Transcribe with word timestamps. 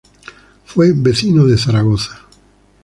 Fue 0.65 0.93
vecino 0.95 1.45
de 1.45 1.59
Zaragoza. 1.59 2.25